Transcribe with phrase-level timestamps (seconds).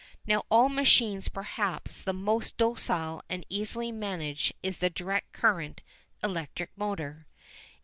[0.25, 5.83] Now of all machines perhaps the most docile and easily managed is the direct current
[6.23, 7.27] electric motor.